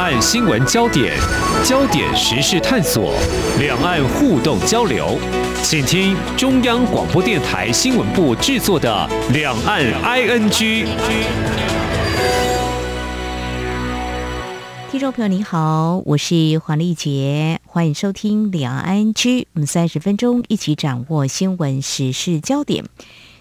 [0.00, 1.14] 岸新闻焦点，
[1.62, 3.12] 焦点时事探索，
[3.58, 5.18] 两岸互动交流，
[5.62, 10.50] 请听中央广播电台新闻部制作的《两岸 ING》。
[14.90, 19.12] 听众朋友你好，我是黄丽杰，欢迎收听《两岸 ING》，
[19.52, 22.86] 我们三十分钟一起掌握新闻时事焦点。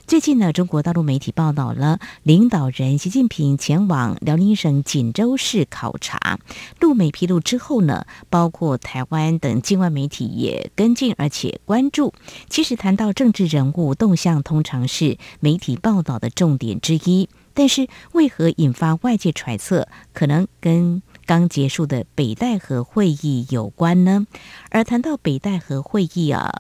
[0.10, 6.40] 最近呢，中国大陆媒体报道了领导人习近平前往辽宁省锦州市考察。
[6.80, 12.12] 陆媒披露之后呢，包括台湾等境外媒体也跟进，而且关注。
[12.50, 17.30] 其实谈到政治人物动向，通常是媒体报道的重点之一。
[17.54, 24.26] 但是为何引发外界揣测，可能跟刚结束的北戴河会议有关呢？
[24.72, 26.52] 而谈到北戴河会议啊，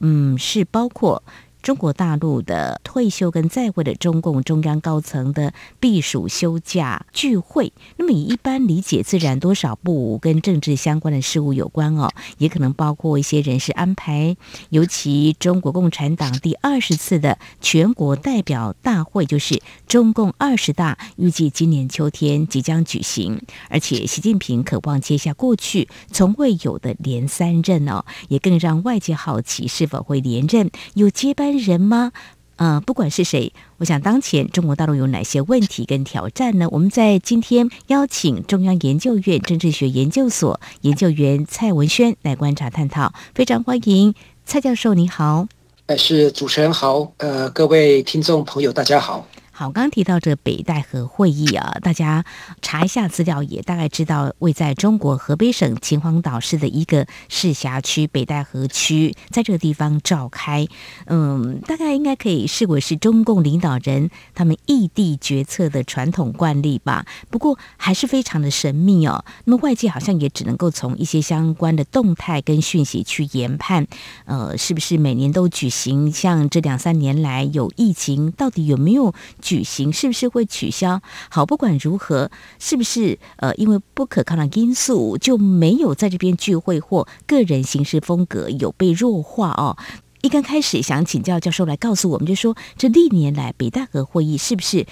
[0.00, 1.22] 嗯，是包括。
[1.64, 14.36] 中国大陆的退休跟在位的中共中央高层的避暑休假聚会，那么以一般理解，自然多少不跟政治相关的事务有关哦，也可能包括一些人事安排。
[14.68, 23.40] 尤其中国共产党第二十次的全国代表大会，就是中共二十大，预计今年秋天即将举行，
[23.70, 32.12] 而且习近平渴望接下过去从未有的连三任哦，也更让外界好奇是否会连任，有接班人吗？
[32.56, 36.68] 呃，不管是谁，我想当前中国大陆有哪些问题跟挑战呢？
[36.70, 45.48] 我们在今天邀请中央研究院政治学研究所研究员蔡文轩来观察探讨，非常欢迎蔡教授，你好。
[45.86, 49.26] 呃，是主持人好，呃，各位听众朋友，大家好。
[49.56, 52.24] 好，刚刚提到这北戴河会议啊，大家
[52.60, 60.66] 查一下资料，也大概知道位在中国河北省秦皇岛市的一个市辖区北戴河区，在这个地方召开。
[61.06, 67.06] 嗯，大概应该可以视为是中共领导人他们异地决策的传统惯例吧。
[67.30, 69.24] 不过还是非常的神秘哦。
[69.44, 73.86] 那么外界好像也只能够从一些相关的动态跟讯息去研判，
[74.24, 76.10] 呃，是不是每年都举行？
[76.10, 79.14] 像这两三年来有疫情，到底有没有？
[79.44, 81.02] 举行是不是会取消？
[81.28, 89.76] 好，不管如何，是不是呃，因为不可抗的因素就没有在这边聚会或个人行事风格有被弱化哦？
[90.22, 94.86] 一刚开始想请教教授来告诉我们，就说这历年来北戴河会议是不是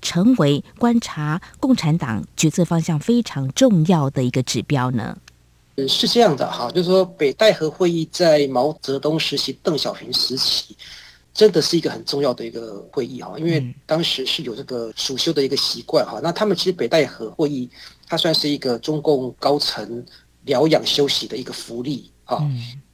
[0.00, 5.16] 成为观察共产党决策方向非常重要的一个指标呢？
[5.88, 10.76] 是这样的哈，就是说北戴河会议在毛泽东时期、邓小平时期。
[11.34, 16.20] 真的是一个很重要的一个会议哈，因为当时是有这个暑休的一个习惯哈。
[16.22, 17.70] 那他们其实北戴河会议，
[18.06, 20.04] 它算是一个中共高层
[20.44, 22.46] 疗养休息的一个福利哈。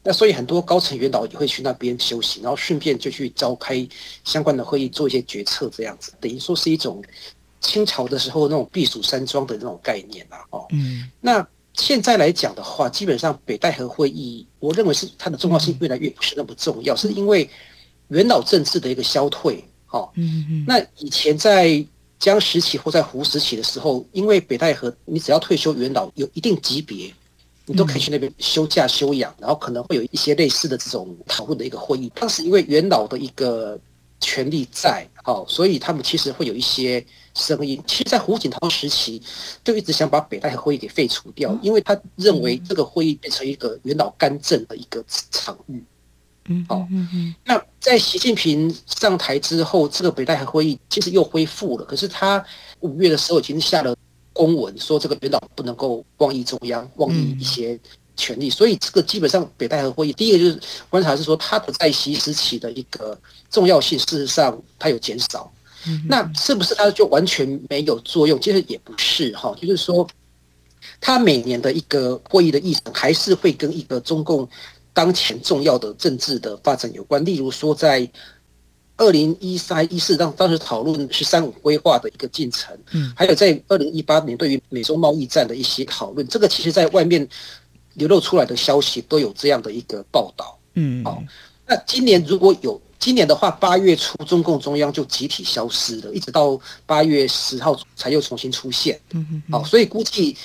[0.05, 3.87] 那所以很多高层元老也会去那边休息，然后顺便就去召开
[4.23, 7.03] 相关的会议，做一些决策这样子，等于说是一种
[7.61, 10.39] 清朝的时候那种避暑山庄的那种概念啊。
[10.51, 11.11] 哦，嗯。
[11.21, 11.45] 那
[11.75, 17.51] 现在来讲的话，基本上北戴河会议，我认为是它的重要性越来越不是那么重要，是因为。
[18.09, 21.85] 元老政治的一个消退，好，嗯嗯，那以前在
[22.19, 27.13] 江时期或在胡时期的时候，因为北戴河，你只要退休元老有一定级别，
[27.67, 32.11] 你都可以去那边休假休养，然后可能会有一些类似的这种讨论的一个会议。
[32.15, 33.79] 当时因为元老的一个
[34.21, 37.05] 权力在，好，所以他们其实会有一些
[37.35, 37.81] 声音。
[37.87, 39.23] 其实，在胡锦涛时期
[39.63, 45.85] 就一直想把北戴河会议给废除掉，因为他认为这个会议变成一个元老干政的一个场域。
[46.49, 46.89] 嗯，好，
[47.45, 51.85] 那在习近平上台之后，这个北戴河会议其实又恢复了。
[51.85, 52.43] 可是他
[52.81, 53.95] 五月的时候已经下了
[54.33, 57.79] 公文，说这个元老不能够妄议中央，妄议一些
[58.17, 58.49] 权力。
[58.49, 60.59] 所以这个基本上北戴河会议，第一个就是
[60.89, 63.19] 观察是说，他的在习时期的一个
[63.51, 65.53] 重要性，事实上它有减少。
[66.09, 68.41] 那是不是它就完全没有作用？
[68.41, 70.07] 其实也不是哈，就是说，
[71.01, 74.49] 他每年的一个会议的议程还是会跟一个中共。
[74.93, 78.09] 当前重要的政治的发展有关，例如说，在
[78.97, 87.29] 二零一三一四当当时讨论“十三五”规划的一个进程，嗯，还有在二零一八年对于美中贸易战的一些讨论，这个其实在外面
[87.95, 91.23] 流露出来的消息都有这样的一个报道，嗯，好，
[91.65, 100.37] 那今年如果有今年的话，八月初中共中央就集体消失了，一直到八月十号才又重新出现，嗯嗯，好，所以估计。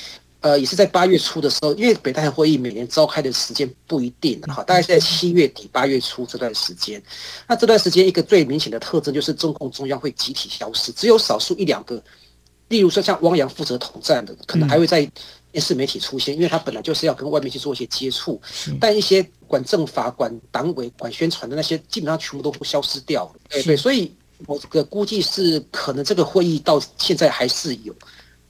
[0.44, 7.02] 呃，也是在八月初的时候，因为北戴河会议每年召开的时间不一定，哈，大概是在七月底八月初这段时间。
[7.48, 12.04] 那这段时间一个最明显的特征就是中共中央会集体消失，只有少数一两个，
[12.68, 15.10] 例如说像汪洋负责统战的，可能还会在
[15.54, 18.42] 电视媒体出现，因为他本来就是要跟外面去做一些接触。
[18.82, 23.32] 但一些管政法、管党委、管宣传的那些，基本上全部都消失掉了。
[23.48, 24.14] 对对，所以
[24.46, 27.96] 我这个估计是可能这个会议到现在还是有。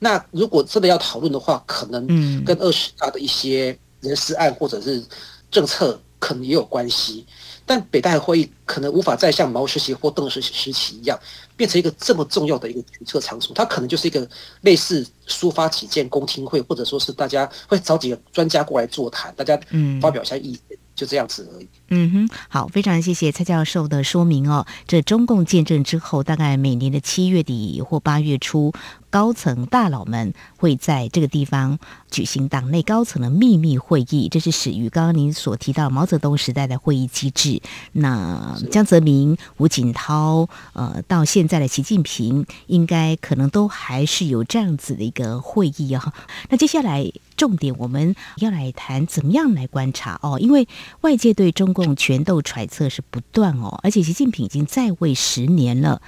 [0.03, 2.05] 那如果真的要讨论的话，可能
[2.43, 5.01] 跟二十大的一些人事案或者是
[5.49, 7.25] 政策可能也有关系。
[7.65, 11.17] 但北戴河会议可能无法再像毛时期或邓时时期一样，
[11.55, 14.29] 变成一个这么重要的一个决策场所，它可能就是一个
[14.61, 19.57] 类似抒发己见公听会，或者说是大家会找几个专家过来座谈，大家
[20.01, 20.61] 发表一下意见。
[20.71, 21.67] 嗯就这样子而已。
[21.89, 24.63] 嗯哼，好，非常谢谢蔡教授的说明哦。
[24.87, 28.71] 这中共建政之后，大概每年的七月底或八月初，
[29.13, 31.77] 高层大佬们会在这个地方
[32.09, 37.61] 举行党内高层的秘密会议，这是始于刚刚您所提到毛泽东时代的会议机制。
[37.91, 46.11] 那江泽民、吴锦涛，呃，到现在的习近平，应该可能都还是有这样子的一个会议啊、哦。
[46.49, 47.11] 那接下来。
[47.35, 50.67] 重点我们要来谈怎么样来观察哦，因为
[51.01, 56.01] 外界对中共权斗揣测是不断哦，而且习近平已经在位十年了。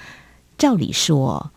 [0.56, 1.50] 照理说，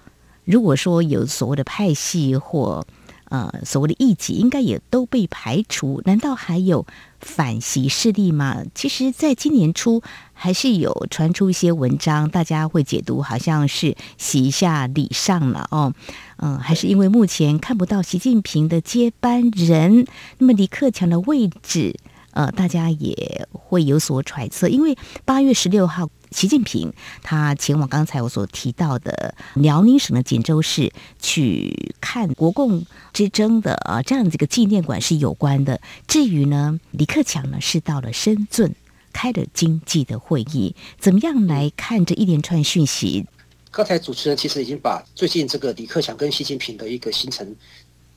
[0.49, 2.83] 如果说有所谓的派系或
[3.25, 6.87] 呃所谓的异己，应该也都被排除，难道还有
[7.19, 8.63] 反习势力吗？
[8.73, 10.01] 其实，在今年初
[10.33, 15.93] 还是有传出一些文章，大家会解读好像是习下礼上了哦。
[16.37, 20.07] 嗯，还是因为目前看不到习近平的接班人，
[20.39, 21.95] 那么李克强的位置，
[22.31, 24.67] 呃，大家也会有所揣测。
[24.67, 26.93] 因为八月十六号，习近平
[27.23, 35.81] 他前往刚才我所提到的辽宁省的锦州市去看国共之争的啊这样子一个纪念馆是有关的。
[36.07, 38.75] 至于呢，李克强呢是到了深圳
[39.11, 43.25] 开了经济的会议，怎么样来看这一连串讯息？
[43.71, 47.55] 刚才主持人其实已经把最近这个李克强跟习近平的一个行程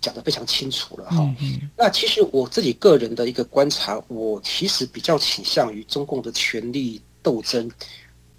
[0.02, 1.34] 讲得非常清楚了哈。
[1.74, 7.70] 那其实我自己个人的一个观察，我其实比较倾向于中共的权力斗争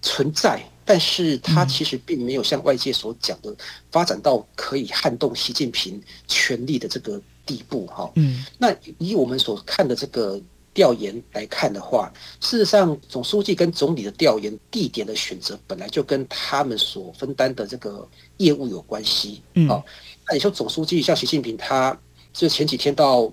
[0.04, 3.56] 存在，但是它其实并没有像外界所讲的
[3.89, 8.12] 发展到可以撼动习近平权力的这个地步哈。
[8.16, 8.45] 嗯。
[8.59, 10.39] 那以我们所看的这个。
[10.75, 12.12] 调研来看的话，
[12.42, 19.39] 事实上，总书记跟总理的调研地点的选择本来就跟他们所分担的这个业务有关系。
[19.54, 19.86] 嗯，好，
[20.28, 21.98] 那你说总书记像习近平，他
[22.31, 23.31] 就前几天到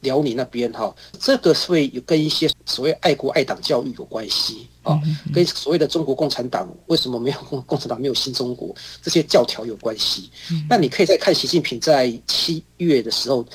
[0.00, 5.00] 辽宁那边哈，这个会有跟一些所谓爱国爱党教育有关系啊，
[5.32, 10.30] 跟所谓的中国共产党为什么没有共共产党没有新中国这些教条有关系。
[10.68, 13.46] 那你可以再看习近平在七月的时候。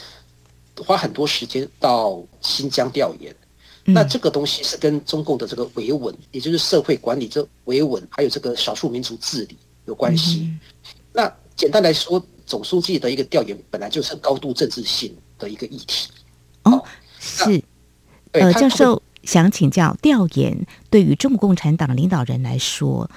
[0.85, 3.35] 花很多时间到新疆调研，
[3.85, 10.47] 那这个东西是跟中共的这个维稳，也就是社会管理这维稳，还有这个少数民族治理有关系。
[11.11, 16.07] 那简单来说，总书记的一个调研本来就是高度政治性的一个议题。
[16.63, 16.83] 哦，
[17.19, 17.61] 是。
[18.31, 23.09] 呃，教授想请教，调研对于中国共产党领导人来说，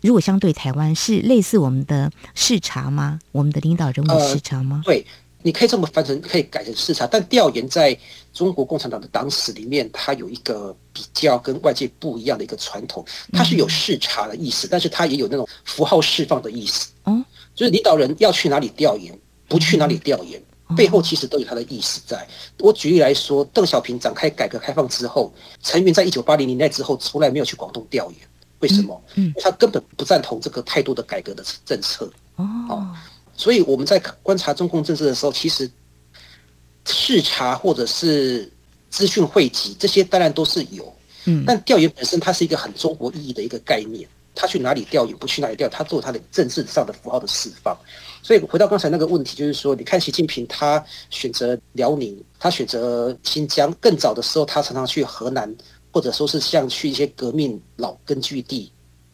[0.00, 3.18] 如果相对台湾是类似我们的视察吗？
[3.32, 4.82] 我们的领导人物视察吗？
[4.86, 5.06] 呃，对。
[5.42, 7.96] 你可以这么翻成，可以改成视察，但调研在
[8.32, 16.88] 中国共产党的党史里面，它有一个比较跟外界不一样的一个传统，它是有视察的意思，但是它也有那种符号释放的意思。
[17.04, 17.24] 嗯，
[17.56, 19.18] 就是领导人要去哪里调研，
[19.48, 20.40] 不去哪里调研，
[20.76, 22.28] 背后其实都有他的意思在。
[22.58, 25.32] 我举例来说，邓小平展开改革开放之后，
[25.62, 28.20] 陈云在一九八零年代之后从来没有去广东调研，
[28.60, 29.02] 为什么？
[29.14, 32.08] 嗯，他根本不赞同这个太多的改革的政策。
[32.36, 32.94] 哦。
[33.34, 35.70] 所以我们在观察中共政治的时候，其实
[36.86, 38.50] 视察或者是
[38.88, 40.90] 资讯汇集这些当然都是有，
[41.26, 47.76] 嗯，但调研本身它是一个很中国意义的一个概念，他去哪里调研，不去哪里调，他做他的政治上的符号的释放。
[48.22, 55.52] 所以回到刚才那个问题，就是说，你看习近平他选择辽宁，他选择新疆，更早的时候他常常去河南，
[55.90, 58.70] 或者说是像去一些革命老根据地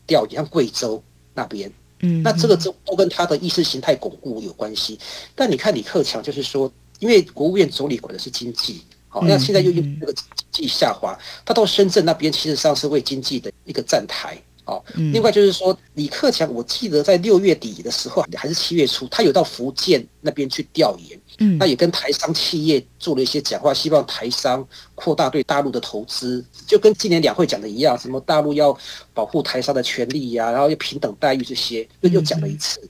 [0.06, 1.02] 调研，像贵州
[1.34, 1.72] 那边。
[2.00, 4.98] 嗯，那这个都都跟他的意识形态巩固有关系。
[5.36, 14.36] 但你看李克强，就是说，因为国务院总理管的是经济，好，那现在又因为那个经济下滑，他到深圳那边，其实上是为经济的一个站台。
[14.72, 28.76] 哦，另外就是说，李克强，我记得在六月底的时候还是七月初，他有到福建那边去调研，嗯，那也跟台商企业做了一些讲话，希望台商扩大对大陆的投资，就跟今年两会讲的一样，什么大陆要
[29.14, 32.80] 保护台商的权利呀，然后要平等待遇这些，又又讲了一次。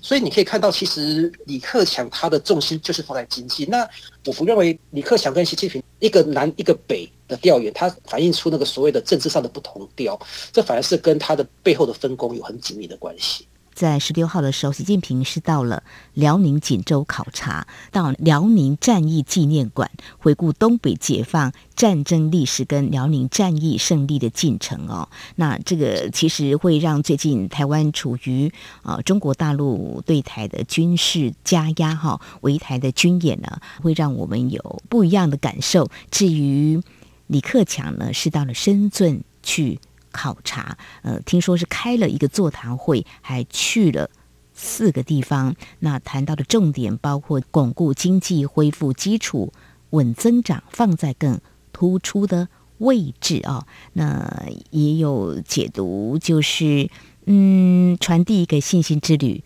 [0.00, 3.64] 所以你可以看到，其实李克强他的重心就是放在经济。
[3.66, 3.88] 那
[4.26, 7.10] 我不认为李克强跟习近平一个南一个北。
[7.28, 10.20] 的调研，它反映出那个所谓的政治上的不同调，
[10.52, 13.46] 这反而是跟他的背后的分工有很紧密的关系。
[13.74, 15.82] 在十六号的时候，习近平是到了
[16.14, 25.08] 辽宁锦州考察，到辽宁战役纪念馆回顾东北解放战争历史跟辽宁战役胜利的进程哦。
[25.36, 28.52] 那这个其实会让最近台湾处于
[28.82, 35.88] 啊、中国大陆对台的军事加压哈，围台的军演呢，会让我们有不一样的感受。
[36.10, 36.80] 至于
[37.26, 39.80] 李克强呢，是到了深圳去。
[40.12, 44.08] 考察，呃，听说是开了一个座谈会，还去了
[44.54, 45.56] 四个地方。
[45.80, 49.52] 那谈到的重点包括巩固经济、恢复基础、
[49.90, 51.40] 稳增长，放在更
[51.72, 53.66] 突出的位置啊、哦。
[53.94, 56.88] 那也有解读，就是
[57.26, 59.42] 嗯，传递一个信心之旅。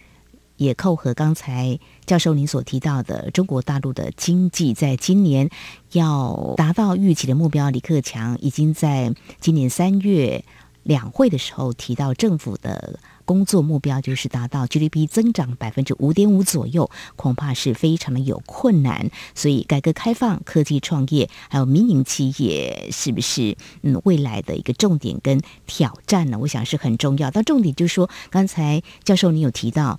[0.56, 5.50] 也扣合刚才教授您所提到的，中国大陆的经济在今年
[5.92, 7.70] 要达到预期的目标。
[7.70, 10.44] 李克强已经在今年三月
[10.82, 19.10] 两会的时候提到，政府的工作目标就是达到 GDP 增长百分之五点五左右，恐怕是非常的有困难。
[19.34, 26.38] 所以，改革开放、科技创业还有民营企业，是不是嗯未来的一个重点跟挑战呢？
[26.38, 27.30] 我想是很重要。
[27.30, 29.98] 但重点就是说，刚才教授你有提到。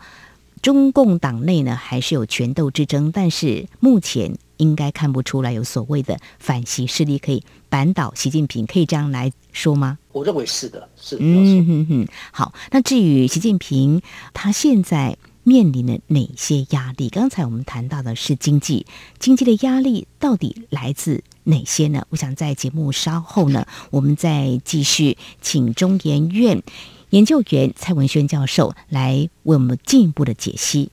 [0.67, 9.97] 中共党内呢，还是有权斗之争，但是目前应该看不出来有所谓的反习势力可以扳倒习近平，可以这样来说吗？
[10.11, 11.23] 我认为是的，是的。
[11.23, 12.53] 嗯哼哼，好。
[12.71, 14.01] 那至于习近平
[14.33, 17.07] 他现在面临的哪些压力？
[17.07, 18.85] 刚才我们谈到的是经济，
[19.19, 22.05] 经济的压力到底来自哪些呢？
[22.09, 26.61] 我想在节目稍后呢，我们再继续请中研院。
[27.11, 30.91] 研究员蔡文轩教授来为我们进一步的解析。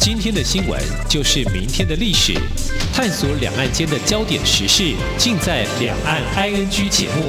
[0.00, 2.34] 今天的新闻就是明天的历史，
[2.94, 7.24] 探索两岸间的焦点时事，尽在《两岸 ING》节目。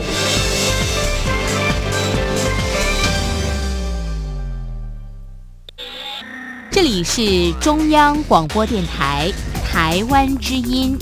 [6.71, 9.31] 这里是中央广播电台
[9.65, 10.95] 台湾之音。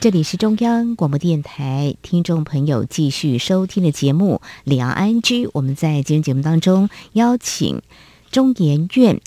[0.00, 5.46] 这里是中央广播电台，听众朋友继续收听的节目《两岸 ING》。
[5.52, 7.82] 我们在今天节目当中邀请
[8.30, 9.20] 中研院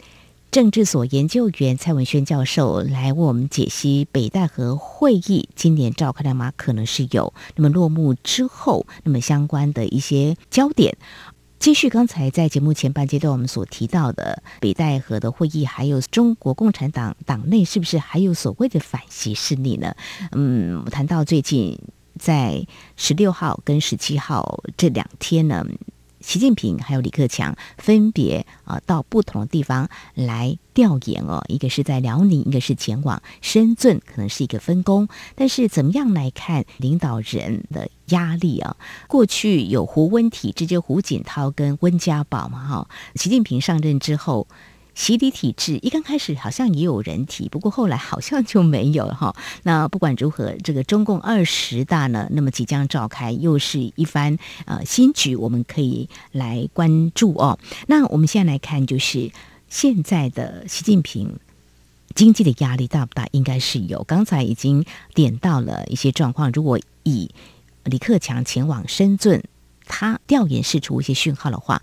[0.50, 6.54] 政治所研究员蔡文轩教授来为我们解析北戴河会议今年召开的吗？
[6.56, 7.34] 可能是有。
[7.58, 10.98] 那么落幕之后，那么相关的一些焦点。
[11.62, 19.94] 继续刚才在节目前半阶段我们所提到的北戴河的会议，还有中国共产党党内是不是还有所谓的反习势力呢？
[20.32, 21.78] 嗯，谈到最近
[22.18, 22.66] 在
[22.98, 25.64] 十六号跟十七号这两天呢。
[26.22, 35.08] 习近平还有李克强分别啊到不同的地方来调研哦，一个是在辽宁，一个是前往深圳，可能是一个分工。
[35.36, 38.78] 但是怎么样来看领导人的压力啊？
[39.08, 42.88] 过去有胡温体制，就胡锦涛跟温家宝嘛哈。
[43.16, 44.48] 习近平上任之后。
[44.94, 49.34] 习李体制一刚开始好像也有人提，不过后来好像就没有哈。
[49.64, 57.58] 那不管如何，这个中共二十大呢，那么即将召开，又是一番呃新局，我们可以来关注哦。
[57.88, 59.32] 那我们现在来看，就是
[59.70, 61.40] 现在的习近平
[62.14, 63.26] 经济的压力大不大？
[63.32, 64.04] 应该是有。
[64.04, 66.52] 刚才已经点到了一些状况。
[66.52, 67.32] 如果以
[67.86, 69.42] 李克强前往深圳，
[69.86, 71.82] 他调研释出一些讯号的话。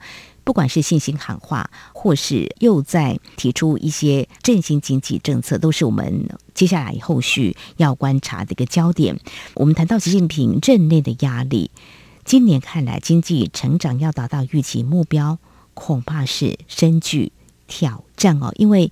[0.48, 9.20] 不管是信心喊话，或是又在提出一些振兴经济政策，都是我们接下来后续要观察的一个焦点。
[9.52, 11.70] 我们谈到习近平任内的压力，
[12.24, 15.36] 今年看来经济成长要达到预期目标，
[15.74, 17.30] 恐怕是深具
[17.66, 18.90] 挑战哦，因为。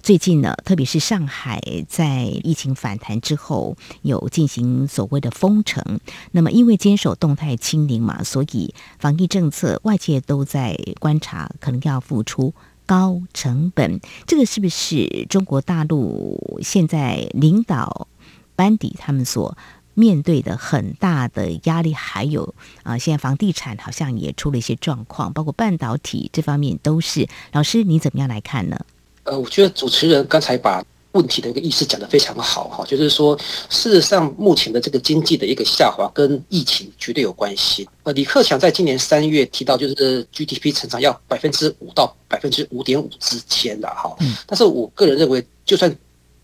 [0.00, 6.00] 最近呢，特别是上海在疫情反弹之后，有进行所谓的封城。
[6.30, 12.54] 那么，因为坚守动态清零嘛，所以防疫政策外界都在观察，可能要付出
[12.86, 14.00] 高成本。
[14.26, 18.08] 这个是不是中国大陆现在领导
[18.56, 19.58] 班底他们所
[19.92, 21.92] 面对的很大的压力？
[21.92, 27.28] 还有啊，现在房地产好像也出了一些状况，包括半导体这方面都是。
[27.52, 28.80] 老师，你怎么样来看呢？
[29.28, 30.82] 呃，我觉得主持人刚才把
[31.12, 37.86] 问题的一个意思讲得非常好哈，就是说，事实上目前的这个经济的一个下滑跟疫情绝对有关系。
[38.04, 44.16] 呃，李克强在今年三月提到，就是 GDP 成长要百分之五到百分之五点五之间的哈。
[44.46, 45.94] 但是我个人认为，就算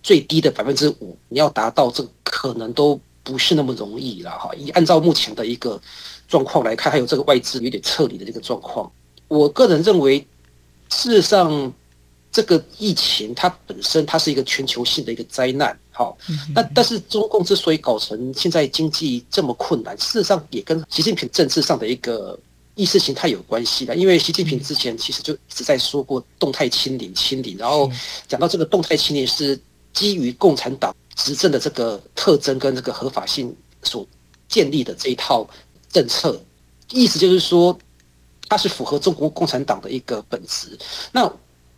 [0.02, 4.50] 最低的百分之五，你要达到这个可能都不是那么容易了哈。
[4.56, 5.80] 以按照目前的一个
[6.28, 8.90] 状况来看，还有这个外资有点撤离的这个状况，
[9.28, 10.26] 我个人认为，
[10.90, 11.72] 事实上。
[12.34, 16.18] 这个疫情它本身它是一个全球性的一个灾难，好，
[16.52, 22.36] 那但是中共之所以搞成现在经济这么困难，事实上也跟习近平政治上的一个
[22.74, 23.94] 意识形态有关系的。
[23.94, 27.88] 因为习近平之前其实就一直在说过动态清零，清零，然后
[28.26, 29.56] 讲到这个动态清零是
[29.92, 34.04] 基于共产党执政的这个特征跟这个合法性所
[34.48, 35.48] 建立的这一套
[35.88, 36.42] 政策，
[36.90, 37.78] 意思就是说
[38.48, 40.76] 它是符合中国共产党的一个本质。
[41.12, 41.32] 那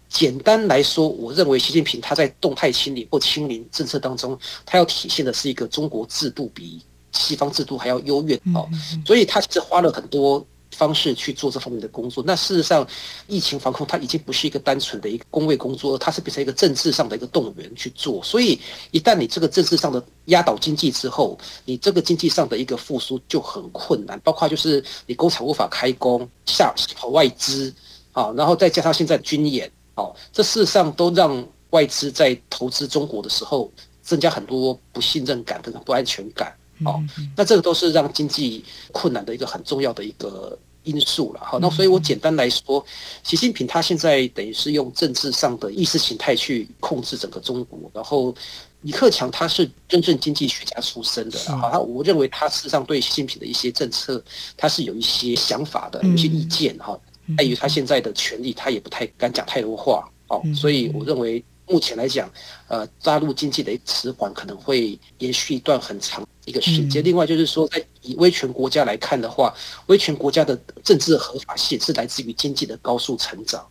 [0.08, 6.80] 简单来说，我认为习近平他在动态清理或清零政策当中，他要体现的是一个中国制度比
[7.12, 8.68] 西方制度还要优越哦，
[9.04, 12.22] 所以他其实花了很多方式去做这方面的工作。
[12.26, 12.86] 那事实上，
[13.26, 18.22] 疫情防控它已经不是一个单纯的一个工位工作，它是变成一个政治上的一个动员去做。
[18.22, 18.60] 所以
[18.90, 27.72] 一旦你这个政治上的压倒经济之后，你这个经济上的一个复苏就很困难，包括就是你工厂无法开工，下跑外资
[28.12, 29.70] 啊，然后再加上现在军演。
[29.96, 33.72] 好，这事实上都让外资在投资中国的时候
[34.02, 36.54] 增加很多不信任感跟不安全感。
[36.84, 37.02] 好，
[37.34, 38.62] 那这个都是让经济
[38.92, 41.40] 困难的一个很重要的一个因素了。
[41.42, 42.84] 好，那所以我简单来说，
[43.22, 47.90] 习近平他现在等于是用政治上的意识形态去控制整个中国。
[47.94, 48.34] 然后
[48.82, 54.22] 李克强他是真正经济学家出身的，好，他我认为他事实上对习近平的一些政策，
[54.54, 56.94] 他是有一些想法的，有一些意见哈。
[57.38, 62.30] 碍于他现在的权力，他也不太敢讲太多话哦，所以我认为目前来讲，
[62.68, 67.02] 呃，大陆经济的迟缓可能会延续一段很长一个时间。
[67.02, 69.54] 另外就是说，在以威权国家来看的话，
[69.86, 73.66] 威权国家的政治合法性是来自于经济的高速成长。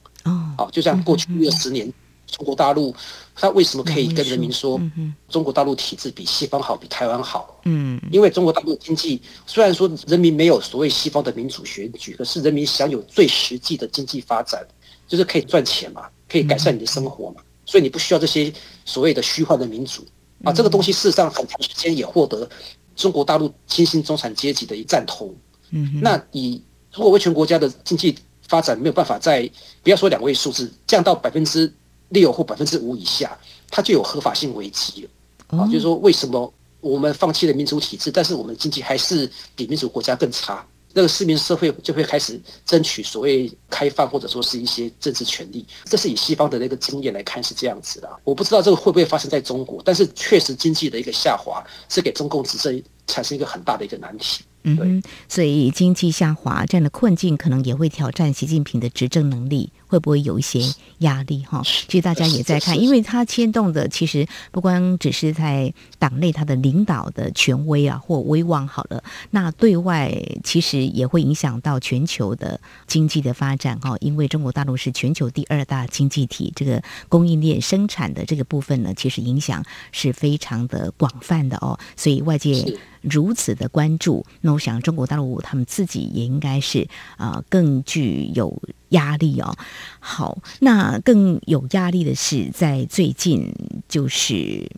[0.58, 1.92] 哦，就像过去二十年。
[2.28, 2.94] 中国大陆，
[3.34, 4.82] 他为什么可以跟人民说，
[5.30, 7.60] 中国大陆体制比西方好，比台湾好？
[7.66, 14.66] 嗯，因为中国大陆经济虽然说人民没有所谓西方的民主选举，可是人民享有最实际的经济发展，
[15.08, 18.52] 就是可以赚钱嘛，可以改善你的生活嘛，所以你不需要这些
[18.84, 20.06] 所谓的虚幻的民主
[20.44, 20.52] 啊。
[20.52, 22.48] 这个东西事实上很长时间也获得
[22.96, 25.34] 中国大陆新兴中产阶级的一赞同。
[25.72, 26.62] 嗯，那以
[26.94, 28.16] 如果威权国家的经济
[28.48, 29.50] 发展没有办法在
[29.82, 31.74] 不要说两位数字降到百分之
[32.10, 33.38] 六或百分之五以下，
[33.70, 35.60] 它就有合法性危机了。
[35.60, 40.66] 啊，就是说，为什么我们放弃了民主体制，但是我们经济还是比民主国家更差？
[40.98, 45.66] 那个市民社会就会开始争取所谓开放，或者说是一些政治权利。
[45.84, 48.10] 这是以西方的那个经验来看是这样子的。
[48.24, 54.46] 我不知道这个会不会发生在中国，但是确实经济的一个下滑是给中共执政产生一个很大的一个难题。
[54.64, 59.72] 嗯，所以经济下滑这样的困境，可能也会挑战习近平的执政能力。
[59.88, 60.62] 会不会有一些
[61.00, 61.62] 压力哈？
[61.64, 70.12] 其实大家也在看，因为它牵动的其实不光只是在党内他的领导的权威啊或威望好了，那对外
[70.44, 73.96] 其实也会影响到全球的经济的发展哈。
[74.00, 81.78] 因为中国大陆是全球第二大经济体，这个供应链生产的这个部分呢，其实影响是非常的广泛的哦。
[81.96, 88.62] 所以外界如此的关注，那我想中国大陆他们自己也应该是啊更具有。
[88.96, 89.56] 压力哦，
[90.00, 93.54] 好，那更有压力的是，在最近
[93.88, 94.70] 就是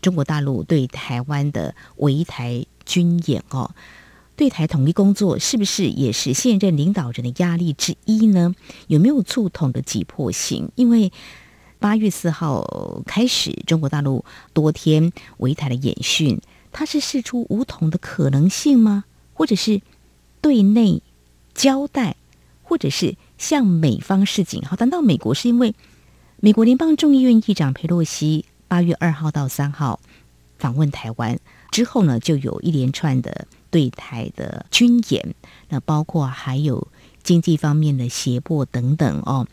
[0.00, 3.70] 中国大陆对台湾的围台军演哦，
[4.36, 8.54] 对台统一工作是不是也是现任领导人的压力之一呢？
[8.88, 10.70] 有没有促统的急迫性？
[10.74, 11.12] 因为
[11.78, 19.04] 八月四号开始，中国大陆多天围台的演训，它是试出武统的可能性吗？
[19.34, 19.80] 或者是
[20.40, 21.02] 对内
[21.54, 22.16] 交代，
[22.72, 23.16] 或者是？
[23.36, 25.74] 向美方示警，好，谈到美国是因为
[26.40, 30.00] 美国联邦众议院议长佩洛西八月二号到三号
[30.58, 31.38] 访问台湾
[31.70, 35.34] 之后呢，就有一连串的对台的军演，
[35.68, 36.88] 那包括还有
[37.22, 39.46] 经济方面的胁迫等等哦，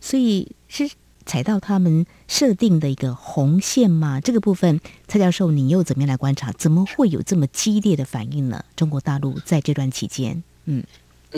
[0.00, 0.90] 所以是
[1.24, 4.20] 踩到他们设定的一个红线吗？
[4.20, 6.52] 这个部分，蔡教授，你又怎么样来观察？
[6.52, 8.64] 怎么会有这么激烈的反应呢？
[8.74, 10.84] 中国大陆在这段期间，嗯。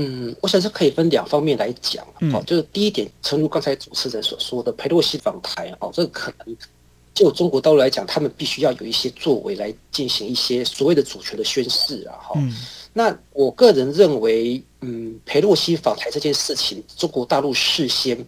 [0.01, 6.57] 嗯，我想是可以分两方面来讲，好，就是第一点，诚如刚才主持人所说的，佩洛西访台，哦，这个可能
[7.13, 12.41] 就中国道路来讲，他们必须要有一些作为来进行一些所谓的主权的宣示啊，哈。
[12.93, 18.25] 那我个人认为，嗯，佩洛西访台这件事情，中国大陆事先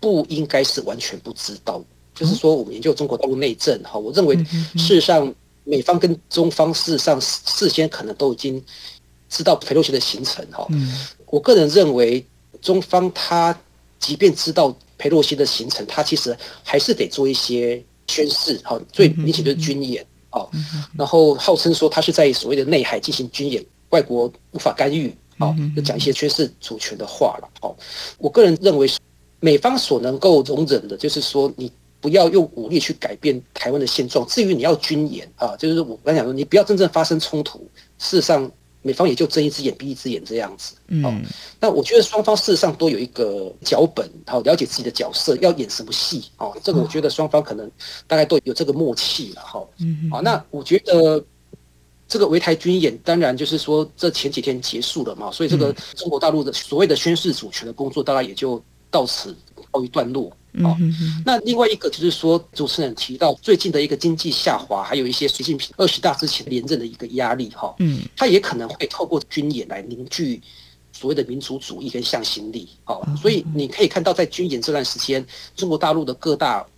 [0.00, 5.30] 不应该是完全不知道，就是说，我们研究中国大陆内政，哈，我认为事实上
[5.64, 8.64] 美方跟中方事实上事先可能都已经。
[9.34, 10.64] 知道裴洛西的行程哈，
[11.26, 12.24] 我个人认为
[12.62, 13.58] 中方他
[13.98, 20.46] 即便知道裴洛西的行程，他其实还是得做一些宣示哈，最明显就是军演啊，
[20.96, 27.48] 然后号称说他是在所谓的内海进行军演，外国无法干预啊，就讲一些宣示主权的话了。
[27.60, 27.76] 好，
[28.18, 28.88] 我个人认为
[29.40, 34.24] 美方所能够容忍的，就是说你不要用武力去改变台湾的现状。
[34.28, 37.58] 至于你要军演啊，就是我刚才讲说，你不要真正发生冲突。
[37.98, 38.48] 事实上，
[38.84, 40.74] 美方也就睁一只眼闭一只眼这样子。
[40.86, 41.24] 嗯，
[41.58, 46.26] 那我觉得双方事实上都有一个脚本，好了解自己的角色要演什么戏。
[46.36, 47.68] 哦，这个我觉得双方可能
[48.06, 49.42] 大概都有这个默契了。
[49.42, 51.24] 哈，嗯，好，那我觉得。
[52.06, 59.34] 这个围台军演，当然就是说，这前几天结束了嘛，所以这个中国大陆的所谓的宣示主权的工作，大概也就到此
[59.70, 60.30] 告一段落。
[60.62, 60.76] 哦，
[61.24, 70.40] 那另外一个就是说，主持人提到最近的一个经济下滑，还有一些习近平二十大之前连任的一个压力，哈，嗯，他也可能会透过军演来凝聚
[70.92, 72.68] 所谓的民族主义跟向心力。
[72.84, 76.68] 好，所以你可以看到，在军演这段时间，中国大陆的各大所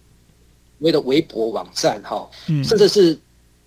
[0.80, 2.28] 谓的微博网站，哈，
[2.64, 3.18] 甚至是。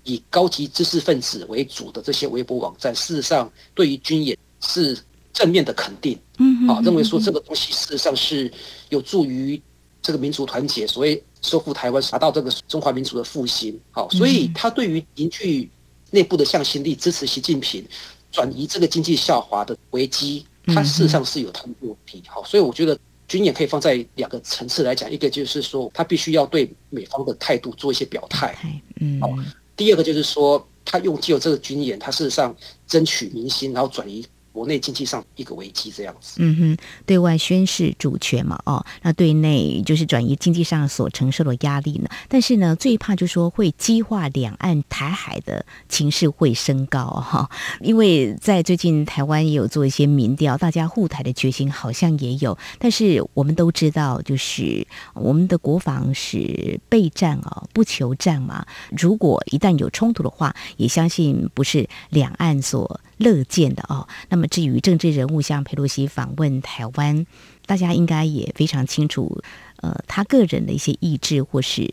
[0.05, 4.97] 以高级知识分子为主的这些微博网站，事实上对于军演是
[5.33, 8.51] 正面的肯定，嗯，啊，认为说这个东西事实上是
[8.87, 9.61] 有助于
[10.01, 15.69] 这个民族团结，所谓收复台湾，达到这个中华民族的复兴，好，所以他对于凝聚
[16.11, 17.85] 内部的向心力，支持习近平
[18.31, 28.55] 转移这个经济下滑的危机，他事实上是有他的目的，好，所以我觉得军演可以放在两个层次来讲，一个就是说他必须要对美方的态度做一些表态，
[28.99, 29.29] 嗯，好。
[29.75, 32.53] 第二个就是说，他用借由这个军演，他事实上
[32.85, 34.25] 争取民心，然后转移。
[34.51, 42.09] 国内经济上一个危机这样子，嗯哼，对外宣示主权嘛，哦，那对内就是转移经济上所承受的压力呢。
[42.27, 52.57] 但是呢，最怕就是说会激化两岸台海的情势会升高哈，因为在最近台湾也有做一些民调，大家护台的决心好像也有。
[52.77, 58.65] 但是我们都知道，就是我们的国防是备战啊，不求战嘛。
[58.97, 64.07] 如果一旦有冲突的话，也相信不是两岸所乐见的哦。
[64.29, 67.25] 那那么至于政治人物像佩洛西访问台湾，
[67.65, 69.43] 大家应该也非常清楚，
[69.81, 71.85] 呃，他个人的一些意志，或是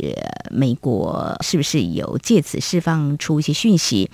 [0.52, 4.08] 美国是不是有借此释放出一些讯息。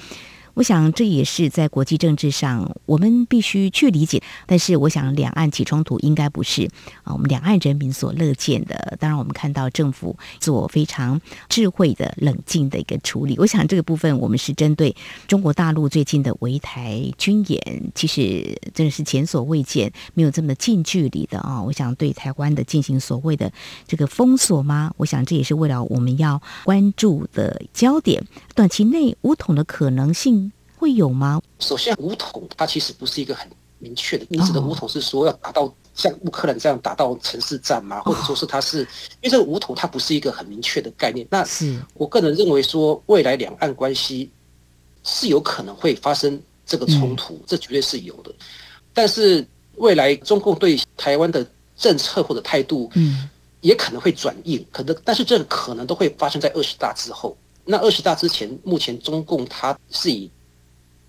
[0.54, 6.68] 我想这也是在国际政治上我们必须去理解，但是我想两岸起冲突应该不是
[7.04, 8.96] 啊我们两岸人民所乐见的。
[9.00, 13.36] 当然，我们看到政府做非常智慧的、冷静的一个处理。
[13.38, 14.94] 我想这个部分我们是针对
[15.26, 21.62] 中国大陆最近的围台军演，其实真的是前所未见，没有这么近距离的啊。
[21.62, 23.52] 我想对台湾的进行所谓的
[23.86, 24.92] 这个封锁吗？
[24.96, 28.22] 我想这也是为了我们要关注的焦点。
[28.54, 30.41] 短期内武统的可能性
[30.82, 31.40] 会有吗？
[31.60, 34.26] 首先，武统它其实不是一个很明确的。
[34.28, 38.00] 你指的武统是说要达到像乌克兰这样达到城市战吗？
[38.00, 38.86] 或者说是它是因
[39.22, 41.24] 为这个武统它不是一个很明确的概念。
[41.30, 44.28] 那是我个人认为说，未来两岸关系
[45.04, 48.34] 是有可能会发生这个冲突，这绝对是有的。
[48.92, 57.36] 但是未来中共对台湾的政策或者态度，嗯，也可能会转硬，可能，但是这个可能都会发生在二十大之后。
[57.64, 60.28] 那二十大之前，目前中共它是以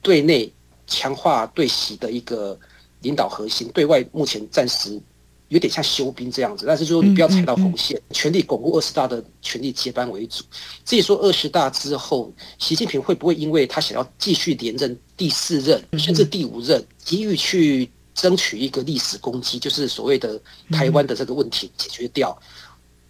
[0.04, 0.52] 对内
[0.86, 2.56] 强化对习的一个
[3.02, 5.02] 领导核心，对外目前暂时
[5.48, 6.66] 有点像休兵这样子。
[6.68, 10.44] 但是说你不要踩到红线，全力巩固二十大的权力接班为主。
[10.86, 20.40] 至于说二十大之后，习近平会不会因为他想要继续连任第四任甚至第五任，急于去争取一个历史功绩，就是所谓的
[20.70, 22.38] 台湾的这个问题解决掉？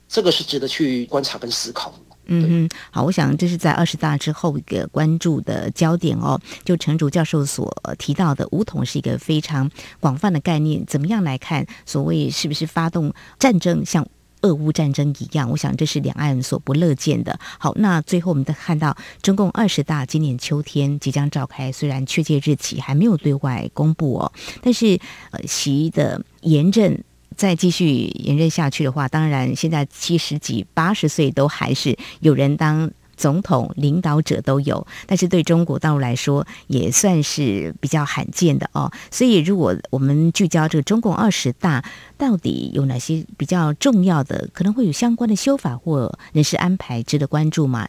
[0.07, 1.91] 这个是值得去观察跟思考。
[2.25, 6.39] 嗯哼，好，我想这是在二十大之后一个关注的焦点哦。
[6.63, 11.65] 就陈竺教授所提到的，武统是一个非常广泛的概念，怎么样来看？
[11.85, 14.07] 所谓是不是发动战争，像
[14.41, 15.49] 俄乌战争一样？
[15.49, 17.37] 我想这是两岸所不乐见的。
[17.59, 24.31] 好，那最后我们再看到中共二十大今年秋天即将召开，虽然确切日期还没有对外公布哦，
[24.61, 24.99] 但是
[25.31, 26.97] 呃，习的严正。
[27.35, 38.91] 再继续延任下去的话，当然现在七十几、八十岁都还是有人当总统、领导者都有，但是对中国大陆来说也算是比较罕见的哦。
[39.11, 41.85] 所以，如果我们聚焦这个中共二十大，
[42.17, 47.87] 到底有哪些比较重要的，可能会有相关的修法或人事安排值得关注吗？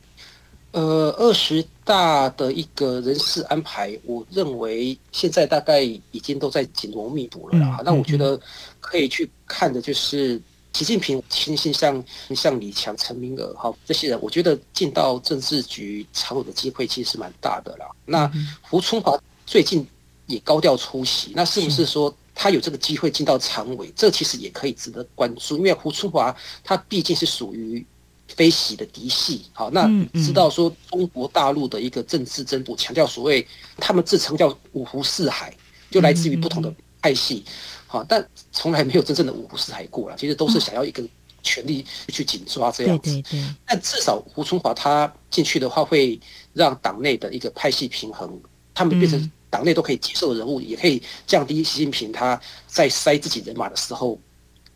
[0.74, 7.80] 呃，二十大的一个人事安排，我认为现在大概已经都在紧锣密鼓了啦。
[7.84, 8.36] 那、嗯、我觉得
[8.80, 17.86] 可以去看的就是习近平亲信像像李强、陈明尔哈这些人，我觉得进到政治局常委的机会其实是蛮大的啦。
[18.04, 18.28] 那
[18.60, 19.86] 胡春华最近
[20.26, 23.92] 也高调出席，那是不是说他有这个机会进到常委？
[23.94, 26.34] 这其实也可以值得关注，因为胡春华
[26.64, 27.86] 他毕竟是属于。
[28.28, 35.54] 非习的嫡系，好，那知道说中国大陆的一个政治争夺，强调所谓他们自称叫五湖四海，
[35.90, 37.44] 就来自于不同的派系，
[37.86, 40.16] 好，但从来没有真正的五湖四海过了。
[40.16, 41.06] 其实都是想要一个
[41.42, 43.12] 权力去紧抓这样子。
[43.12, 43.54] 对对对。
[43.66, 46.18] 但至少胡春华他进去的话，会
[46.54, 48.40] 让党内的一个派系平衡，
[48.72, 54.18] 他们变成党内都可以接受的人物，也可以降低习近平他在塞自己人马的时候。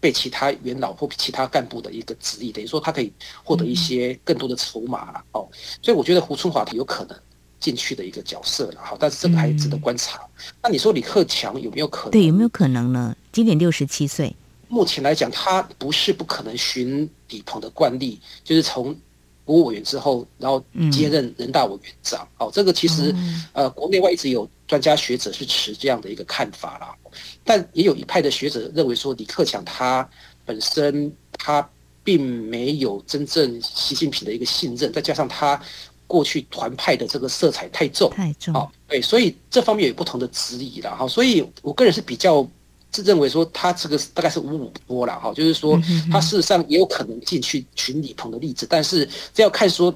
[0.00, 5.48] 被其他元老或其他干部的一个指引，等于说他可以获得一些更多的筹码了哦，
[5.82, 7.18] 所以我觉得胡春华他有可能
[7.58, 10.20] 进去的一个角色了，好，但是这个还值得观察。
[10.62, 12.10] 那你说李克强有没有可能？
[12.12, 13.16] 对，有没有可能呢？
[13.32, 14.34] 今年六十七岁，
[14.68, 18.96] 目前来讲，他不是不可能循李鹏的惯例，就是从
[19.44, 22.28] 国务委员之后，然后接任人大委员长。
[22.38, 23.12] 哦，这个其实
[23.52, 26.94] 呃，国内外一直有专家学者是持这样的一个看法啦。
[27.42, 30.08] 但也有一派的学者认为说，李克强他
[30.44, 31.68] 本身他
[32.04, 35.60] 并没有真正习近平的一个信任，再加上他
[36.06, 41.06] 过去团派的这个色彩太重，太重，哦，对，所以这方面有不同的质疑啦哈。
[41.08, 42.46] 所以我个人是比较
[42.90, 45.78] 自认为说，他这个大概是五五波了哈，就是说
[46.10, 49.94] 他事实上也有可能进去群李鹏的例子，但是这要看说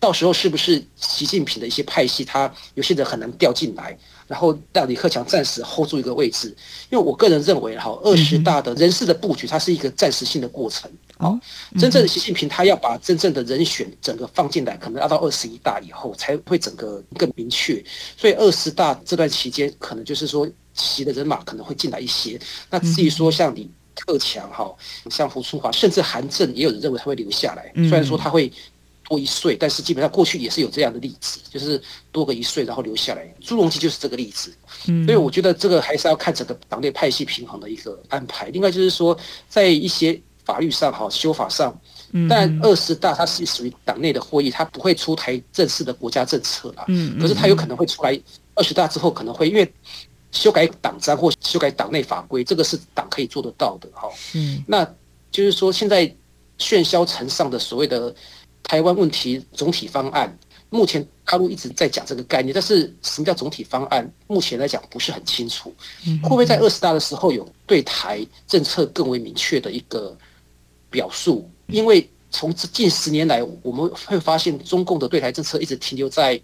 [0.00, 3.96] 到时候是不是习近平的一些派系，他有些人很难调进来。
[4.26, 6.48] 然后让李克强暂时 hold 住一个位置，
[6.90, 10.90] 因为我个人认为哈，二十大的人事的布局，它是一个暂时性的过程。
[11.18, 11.38] 哦，
[11.78, 17.82] 真正的习近平他要把真正的人选整个放进来，可能要到二十一大以后才会整个更明确。
[18.16, 22.40] 所以二十大这段期间，可能就是说习的人马可能会进来一些。
[22.70, 24.74] 那至于说像李克强哈，
[25.10, 28.50] 像胡春华，甚至韩正，也有人认为他会留下来，虽然说他会。
[29.12, 31.78] 多一岁，但是基本上过去也是有这样的例子，就是
[32.10, 33.28] 多个一岁然后留下来。
[33.42, 34.50] 朱镕基就是这个例子，
[35.04, 38.46] 所以我觉得这个还是要看整个党内派系平衡的一个安排。
[38.46, 39.14] 另外就是说，
[39.50, 41.78] 在一些法律上哈修法上，
[42.26, 46.86] 但二十大它是属于党内的会议，它不会出台正式的国家政策啦。
[47.20, 48.18] 可是它有可能会出来，
[48.54, 49.70] 二十大之后可能会因为
[50.30, 54.08] 修改党章或修改党内法规，这个是党可以做得到的哈。
[54.32, 54.82] 嗯，那
[55.30, 56.10] 就是说现在
[56.58, 58.14] 喧嚣成上的所谓的。
[58.62, 60.36] 台湾问题总体方案，
[60.70, 64.10] 目前大陆一直在讲这个概念，但是什么叫总体方案？
[64.26, 65.74] 目前来讲不是很清楚。
[66.22, 70.16] 会不会在二十大的时候有对台政策更为明确的一个
[70.90, 71.48] 表述？
[71.66, 76.40] 因为从近十年来，我们会发现中共的对台政策一直停留在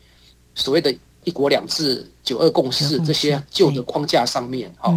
[0.55, 4.71] 所谓的一国两制、九二共识这些旧的框架上面。
[4.79, 4.95] 好，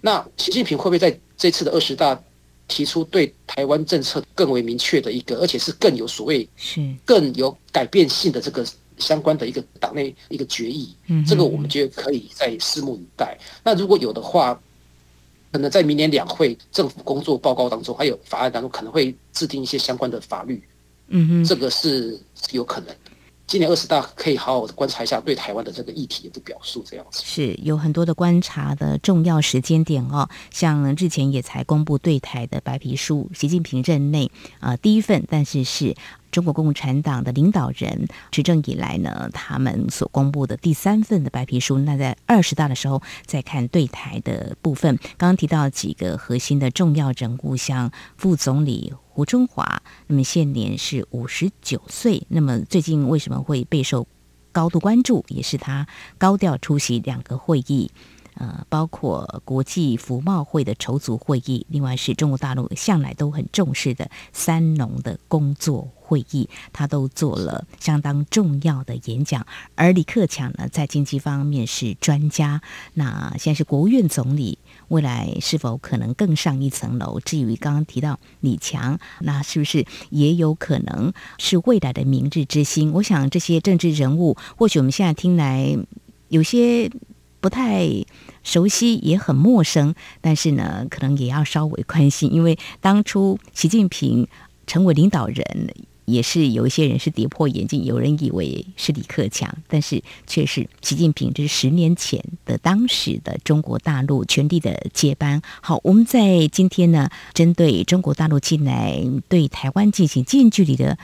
[0.00, 2.20] 那习近平会不会在这次的二十大？
[2.72, 13.36] 提出对台湾政策更为明确的一个，而且是更有所谓是更有改变性的这个相关的一个党内一个决议，这个我们觉得可以再拭目以待。
[13.62, 14.58] 那如果有的话，
[15.52, 20.62] 可能在明年两会政府工作报告当中，还有法案当中，可能会制定一些相关的法律。
[21.08, 22.18] 嗯哼，这个是
[22.52, 23.01] 有可能的。
[23.52, 30.26] 今年二十大可以好好观察一下对台湾的这个议题的表述，这样子是有很多的观察的重要时间点哦。
[30.50, 35.94] 像日前也才公布对台的白皮书，习近平任内啊、第一份，但是是。
[36.32, 44.96] 中国共产党的领导人执政以来呢，他们所公布的第三份的白皮书，那在二十大的时候再看对台的部分。
[45.18, 52.26] 刚刚提到几个核心的重要人物，像副总理胡春华，那么现年是五十九岁。
[52.28, 54.08] 那么最近为什么会备受
[54.50, 55.22] 高度关注？
[55.28, 57.90] 也是他高调出席两个会议。
[58.34, 69.46] 呃，包括国际服贸会的筹组会议，另外是中国大陆向来都很重视的三农的工作会议，他都做了相当重要的演讲。
[69.74, 72.62] 而李克强呢，在经济方面是专家，
[72.94, 77.20] 那现在是国务院总理，未来是否可能更上一层楼？
[77.20, 82.92] 至于刚刚提到李强，那是不是也有可能是未来的明日之星？
[82.94, 85.76] 我想这些政治人物，或许我们现在听来
[86.28, 86.90] 有些。
[87.42, 87.88] 不太
[88.44, 94.28] 熟悉，也很陌生，但是呢，可能也要稍微关心，因为当初习近平
[94.66, 95.74] 成为领导人，
[96.04, 105.42] 也是有一些人是跌破眼镜，有人以为是李克强，但是却是习近平，这是十年前的当时的中国大陆权力的接班。
[105.60, 110.96] 好，我们在今天呢，针对中国大陆近来对台湾进行近距离的。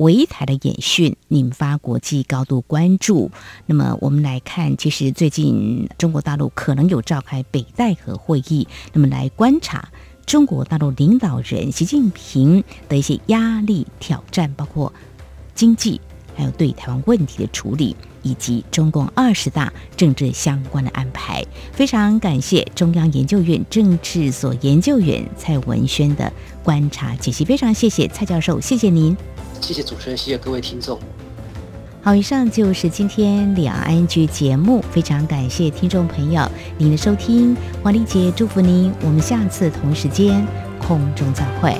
[0.00, 3.30] 围台的演训引发国际高度关注。
[3.66, 9.90] 那么，我们来看，其实最近中国大陆可能有召开北戴河会议，那么来观察
[10.24, 14.90] 中国大陆领导人习近平的一些压力挑战，包括
[15.54, 16.00] 经济，
[16.34, 21.44] 还有对台湾问题的处理，以及中共二十大政治相关的安排。
[21.72, 29.16] 非常感谢中央研究院政治所研究员蔡文轩的观察解析，非常谢谢蔡教授，谢谢您。
[29.60, 30.98] 谢谢主持人，谢谢各位听众。
[32.02, 40.46] 好，以上就是今天两岸 ING 节目，非常感谢听众朋友您的收听，王丽姐祝福您，我们下次同一时间
[40.80, 41.76] 空中再会。